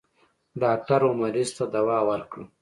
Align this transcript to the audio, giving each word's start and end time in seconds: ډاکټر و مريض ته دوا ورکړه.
ډاکټر 0.61 1.01
و 1.05 1.11
مريض 1.21 1.49
ته 1.57 1.65
دوا 1.75 1.99
ورکړه. 2.09 2.43